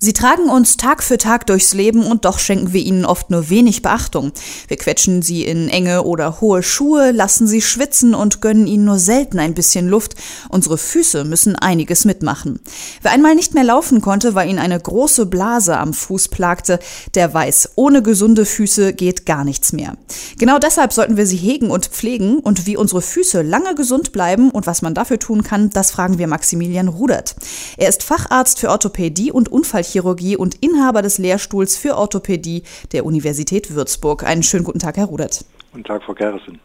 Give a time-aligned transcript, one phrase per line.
[0.00, 3.50] Sie tragen uns Tag für Tag durchs Leben und doch schenken wir ihnen oft nur
[3.50, 4.30] wenig Beachtung.
[4.68, 9.00] Wir quetschen sie in enge oder hohe Schuhe, lassen sie schwitzen und gönnen ihnen nur
[9.00, 10.14] selten ein bisschen Luft.
[10.50, 12.60] Unsere Füße müssen einiges mitmachen.
[13.02, 16.78] Wer einmal nicht mehr laufen konnte, weil ihn eine große Blase am Fuß plagte,
[17.16, 19.96] der weiß, ohne gesunde Füße geht gar nichts mehr.
[20.38, 24.52] Genau deshalb sollten wir sie hegen und pflegen und wie unsere Füße lange gesund bleiben
[24.52, 27.34] und was man dafür tun kann, das fragen wir Maximilian Rudert.
[27.76, 33.04] Er ist Facharzt für Orthopädie und Unfall Chirurgie und Inhaber des Lehrstuhls für Orthopädie der
[33.04, 34.24] Universität Würzburg.
[34.24, 35.44] Einen schönen guten Tag, Herr Rudert.
[35.72, 36.58] Guten Tag, Frau Gerrison.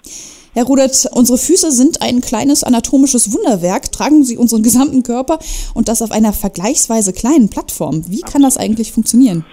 [0.54, 3.92] Herr Rudert, unsere Füße sind ein kleines anatomisches Wunderwerk.
[3.92, 5.40] Tragen sie unseren gesamten Körper
[5.74, 8.04] und das auf einer vergleichsweise kleinen Plattform.
[8.08, 9.46] Wie kann das eigentlich funktionieren?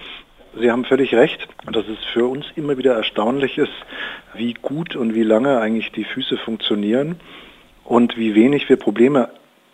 [0.59, 3.71] Sie haben völlig recht, dass es für uns immer wieder erstaunlich ist,
[4.35, 7.15] wie gut und wie lange eigentlich die Füße funktionieren
[7.83, 9.29] und wie wenig wir Probleme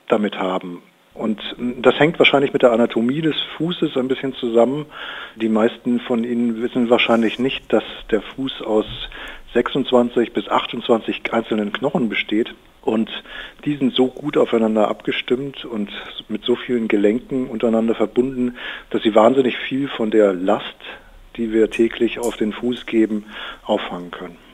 [0.08, 0.82] damit haben.
[1.17, 1.41] Und
[1.81, 4.86] das hängt wahrscheinlich mit der Anatomie des Fußes ein bisschen zusammen.
[5.36, 8.86] Die meisten von Ihnen wissen wahrscheinlich nicht, dass der Fuß aus
[9.53, 12.53] 26 bis 28 einzelnen Knochen besteht.
[12.83, 13.09] Und
[13.66, 15.89] die sind so gut aufeinander abgestimmt und
[16.30, 18.55] mit so vielen Gelenken untereinander verbunden,
[18.92, 20.77] dass sie wahnsinnig viel von der Last,
[21.36, 23.25] die wir täglich auf den Fuß geben,
[23.66, 24.47] auffangen können.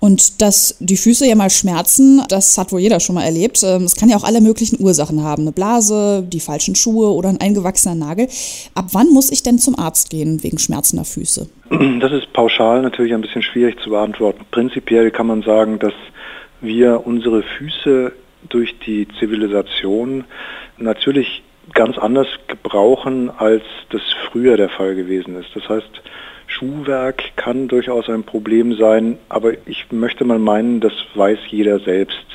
[0.00, 3.62] Und dass die Füße ja mal schmerzen, das hat wohl jeder schon mal erlebt.
[3.62, 5.42] Ähm, es kann ja auch alle möglichen Ursachen haben.
[5.42, 8.26] Eine Blase, die falschen Schuhe oder ein eingewachsener Nagel.
[8.74, 11.48] Ab wann muss ich denn zum Arzt gehen wegen schmerzender Füße?
[12.00, 14.44] Das ist pauschal natürlich ein bisschen schwierig zu beantworten.
[14.50, 15.92] Prinzipiell kann man sagen, dass
[16.62, 18.12] wir unsere Füße
[18.48, 20.24] durch die Zivilisation
[20.78, 21.42] natürlich
[21.74, 25.50] ganz anders gebrauchen, als das früher der Fall gewesen ist.
[25.54, 26.02] Das heißt,
[26.60, 32.26] Schuhwerk kann durchaus ein Problem sein, aber ich möchte mal meinen, das weiß jeder selbst.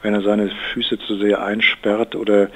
[0.00, 2.48] Wenn er seine Füße zu sehr einsperrt oder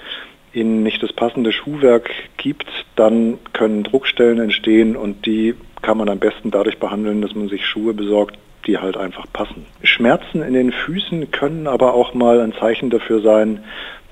[0.55, 6.19] ihnen nicht das passende Schuhwerk gibt, dann können Druckstellen entstehen und die kann man am
[6.19, 9.67] besten dadurch behandeln, dass man sich Schuhe besorgt, die halt einfach passen.
[9.83, 13.63] Schmerzen in den Füßen können aber auch mal ein Zeichen dafür sein,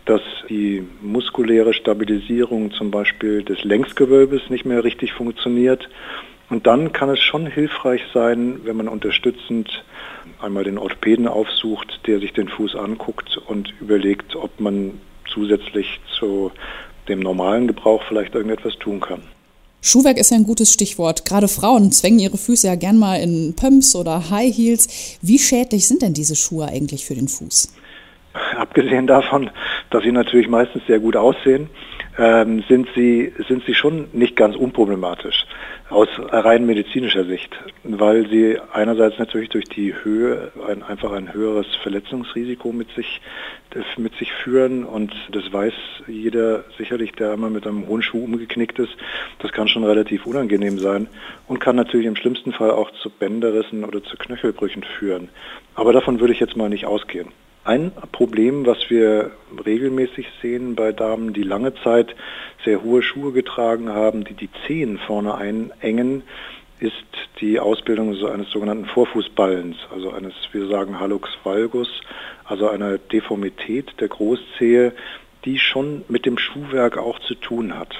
[0.04, 5.88] dass die muskuläre Stabilisierung zum Beispiel des Längsgewölbes nicht mehr richtig funktioniert
[6.50, 9.84] und dann kann es schon hilfreich sein, wenn man unterstützend
[10.40, 15.00] einmal den Orthopäden aufsucht, der sich den Fuß anguckt und überlegt, ob man
[15.32, 16.50] zusätzlich zu
[17.08, 19.22] dem normalen Gebrauch vielleicht irgendetwas tun kann.
[19.80, 21.24] Schuhwerk ist ja ein gutes Stichwort.
[21.24, 25.18] Gerade Frauen zwängen ihre Füße ja gern mal in Pumps oder High Heels.
[25.22, 27.72] Wie schädlich sind denn diese Schuhe eigentlich für den Fuß?
[28.56, 29.50] Abgesehen davon,
[29.90, 31.70] dass sie natürlich meistens sehr gut aussehen,
[32.18, 35.46] ähm, sind, sie, sind sie schon nicht ganz unproblematisch
[35.88, 41.66] aus rein medizinischer Sicht, weil sie einerseits natürlich durch die Höhe ein, einfach ein höheres
[41.82, 43.20] Verletzungsrisiko mit sich,
[43.96, 45.72] mit sich führen und das weiß
[46.08, 48.96] jeder sicherlich, der einmal mit einem hohen Schuh umgeknickt ist.
[49.38, 51.06] Das kann schon relativ unangenehm sein
[51.46, 55.28] und kann natürlich im schlimmsten Fall auch zu Bänderrissen oder zu Knöchelbrüchen führen.
[55.74, 57.28] Aber davon würde ich jetzt mal nicht ausgehen.
[57.68, 59.30] Ein Problem, was wir
[59.66, 62.16] regelmäßig sehen bei Damen, die lange Zeit
[62.64, 66.22] sehr hohe Schuhe getragen haben, die die Zehen vorne einengen,
[66.80, 66.94] ist
[67.42, 71.90] die Ausbildung eines sogenannten Vorfußballens, also eines, wir sagen Hallux valgus,
[72.46, 74.94] also einer Deformität der Großzehe,
[75.44, 77.94] die schon mit dem Schuhwerk auch zu tun hat.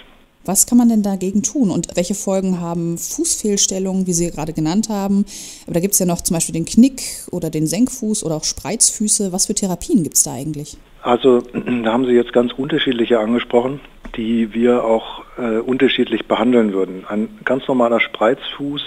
[0.49, 4.89] Was kann man denn dagegen tun und welche Folgen haben Fußfehlstellungen, wie Sie gerade genannt
[4.89, 5.27] haben?
[5.67, 8.45] Aber da gibt es ja noch zum Beispiel den Knick oder den Senkfuß oder auch
[8.45, 9.31] Spreizfüße.
[9.31, 10.79] Was für Therapien gibt es da eigentlich?
[11.03, 11.41] Also
[11.85, 13.81] da haben Sie jetzt ganz unterschiedliche angesprochen,
[14.17, 17.05] die wir auch äh, unterschiedlich behandeln würden.
[17.07, 18.81] Ein ganz normaler Spreizfuß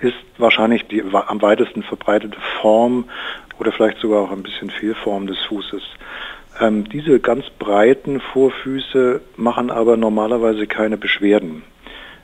[0.00, 3.04] ist wahrscheinlich die am weitesten verbreitete Form
[3.60, 5.82] oder vielleicht sogar auch ein bisschen Fehlform des Fußes.
[6.60, 11.62] Ähm, diese ganz breiten Vorfüße machen aber normalerweise keine Beschwerden.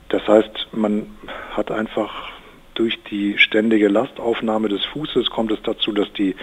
[0.09, 1.07] Das heißt, man
[1.51, 2.31] hat einfach
[2.73, 6.35] durch die ständige Lastaufnahme des Fußes kommt es dazu, dass die,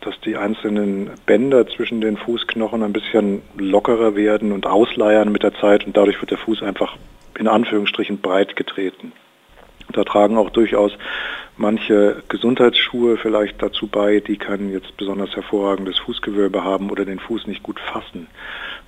[0.00, 5.54] dass die einzelnen Bänder zwischen den Fußknochen ein bisschen lockerer werden und ausleiern mit der
[5.54, 6.96] Zeit und dadurch wird der Fuß einfach
[7.38, 9.12] in Anführungsstrichen breit getreten.
[9.92, 10.92] Da tragen auch durchaus
[11.56, 17.46] manche Gesundheitsschuhe vielleicht dazu bei, die kein jetzt besonders hervorragendes Fußgewölbe haben oder den Fuß
[17.46, 18.28] nicht gut fassen.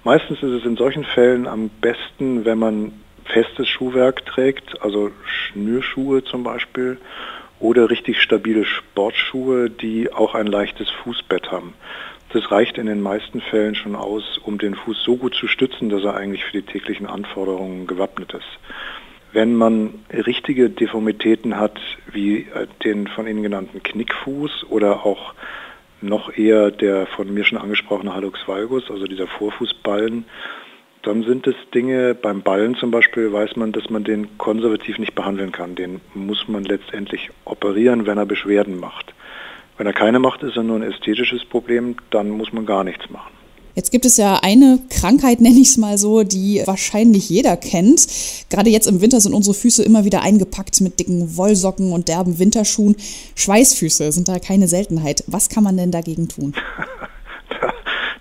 [0.04, 2.92] Meistens ist es in solchen Fällen am besten, wenn man
[3.24, 6.98] festes Schuhwerk trägt, also Schnürschuhe zum Beispiel
[7.60, 11.74] oder richtig stabile Sportschuhe, die auch ein leichtes Fußbett haben.
[12.32, 15.88] Das reicht in den meisten Fällen schon aus, um den Fuß so gut zu stützen,
[15.88, 18.58] dass er eigentlich für die täglichen Anforderungen gewappnet ist.
[19.32, 21.78] Wenn man richtige Deformitäten hat,
[22.12, 25.34] wie äh, den von Ihnen genannten Knickfuß oder auch
[26.00, 30.24] noch eher der von mir schon angesprochene Hallux valgus, also dieser Vorfußballen.
[31.02, 35.14] Dann sind es Dinge, beim Ballen zum Beispiel weiß man, dass man den konservativ nicht
[35.14, 35.74] behandeln kann.
[35.74, 39.14] Den muss man letztendlich operieren, wenn er Beschwerden macht.
[39.76, 43.08] Wenn er keine macht, ist er nur ein ästhetisches Problem, dann muss man gar nichts
[43.10, 43.37] machen.
[43.78, 48.08] Jetzt gibt es ja eine Krankheit, nenne ich es mal so, die wahrscheinlich jeder kennt.
[48.50, 52.40] Gerade jetzt im Winter sind unsere Füße immer wieder eingepackt mit dicken Wollsocken und derben
[52.40, 52.96] Winterschuhen.
[53.36, 55.22] Schweißfüße sind da keine Seltenheit.
[55.28, 56.54] Was kann man denn dagegen tun?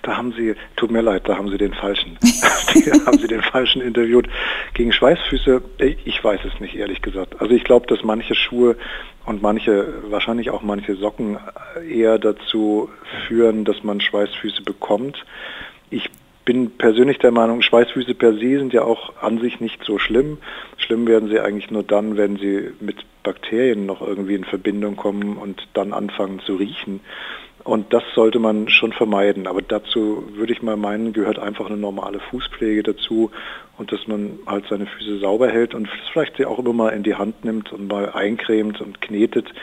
[0.07, 2.17] da, haben Sie, tut mir leid, da haben Sie den falschen,
[2.85, 4.27] da haben Sie den falschen interviewt.
[4.73, 5.61] Gegen Schweißfüße,
[6.05, 7.41] ich weiß es nicht, ehrlich gesagt.
[7.41, 8.77] Also ich glaube, dass manche Schuhe
[9.25, 11.37] und manche, wahrscheinlich auch manche Socken
[11.89, 12.89] eher dazu
[13.27, 15.25] führen, dass man Schweißfüße bekommt.
[15.89, 16.09] Ich
[16.45, 20.37] bin persönlich der Meinung, Schweißfüße per se sind ja auch an sich nicht so schlimm.
[20.77, 25.35] Schlimm werden sie eigentlich nur dann, wenn sie mit Bakterien noch irgendwie in Verbindung kommen
[25.35, 27.01] und dann anfangen zu riechen.
[27.67, 29.45] Und das sollte man schon vermeiden.
[29.45, 33.29] Aber dazu würde ich mal meinen, gehört einfach eine normale Fußpflege dazu
[33.77, 37.03] und dass man halt seine Füße sauber hält und vielleicht sie auch immer mal in
[37.03, 39.53] die Hand nimmt und mal eincremt und knetet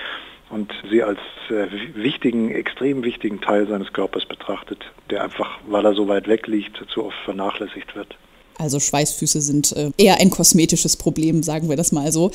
[0.51, 1.19] und sie als
[1.49, 6.47] äh, wichtigen, extrem wichtigen Teil seines Körpers betrachtet, der einfach, weil er so weit weg
[6.47, 8.19] liegt, zu oft vernachlässigt wird.
[8.59, 12.31] Also Schweißfüße sind äh, eher ein kosmetisches Problem, sagen wir das mal so.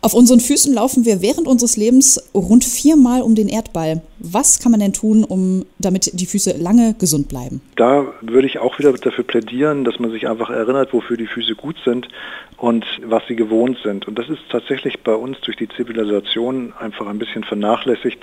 [0.00, 4.02] Auf unseren Füßen laufen wir während unseres Lebens rund viermal um den Erdball.
[4.18, 7.60] Was kann man denn tun, um damit die Füße lange gesund bleiben?
[7.74, 11.56] Da würde ich auch wieder dafür plädieren, dass man sich einfach erinnert, wofür die Füße
[11.56, 12.08] gut sind
[12.56, 14.06] und was sie gewohnt sind.
[14.06, 18.20] Und das ist tatsächlich bei uns durch die Zivilisation einfach ein bisschen vernachlässigt.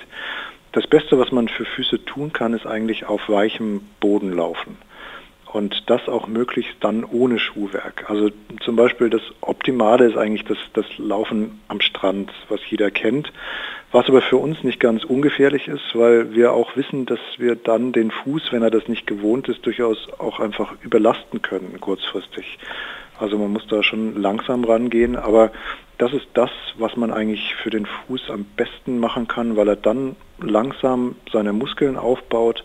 [0.72, 4.78] Das Beste, was man für Füße tun kann, ist eigentlich auf weichem Boden laufen
[5.54, 8.10] und das auch möglichst dann ohne Schuhwerk.
[8.10, 13.32] Also zum Beispiel das Optimale ist eigentlich das, das Laufen am Strand, was jeder kennt,
[13.92, 17.92] was aber für uns nicht ganz ungefährlich ist, weil wir auch wissen, dass wir dann
[17.92, 22.58] den Fuß, wenn er das nicht gewohnt ist, durchaus auch einfach überlasten können kurzfristig.
[23.20, 25.52] Also man muss da schon langsam rangehen, aber
[26.00, 29.76] das ist das, was man eigentlich für den Fuß am besten machen kann, weil er
[29.76, 32.64] dann langsam seine Muskeln aufbaut,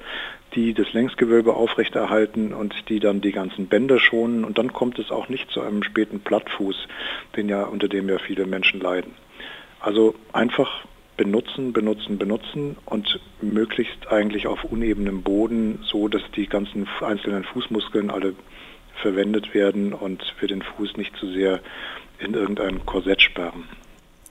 [0.58, 5.12] die das Längsgewölbe aufrechterhalten und die dann die ganzen Bänder schonen und dann kommt es
[5.12, 6.74] auch nicht zu einem späten Plattfuß,
[7.36, 9.12] den ja, unter dem ja viele Menschen leiden.
[9.78, 10.84] Also einfach
[11.16, 18.10] benutzen, benutzen, benutzen und möglichst eigentlich auf unebenem Boden, so dass die ganzen einzelnen Fußmuskeln
[18.10, 18.34] alle
[19.00, 21.60] verwendet werden und wir den Fuß nicht zu sehr
[22.18, 23.68] in irgendein Korsett sperren.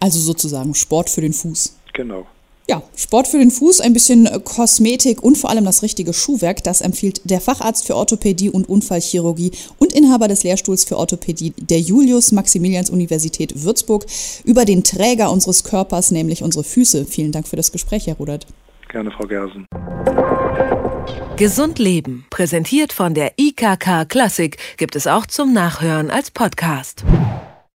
[0.01, 1.79] Also sozusagen Sport für den Fuß.
[1.93, 2.27] Genau.
[2.69, 6.65] Ja, Sport für den Fuß, ein bisschen äh, Kosmetik und vor allem das richtige Schuhwerk,
[6.65, 11.79] das empfiehlt der Facharzt für Orthopädie und Unfallchirurgie und Inhaber des Lehrstuhls für Orthopädie der
[11.79, 14.05] Julius-Maximilians-Universität Würzburg
[14.43, 17.05] über den Träger unseres Körpers, nämlich unsere Füße.
[17.05, 18.47] Vielen Dank für das Gespräch, Herr Rudert.
[18.89, 19.65] Gerne, Frau Gersen.
[21.37, 27.05] Gesund Leben, präsentiert von der IKK Klassik, gibt es auch zum Nachhören als Podcast.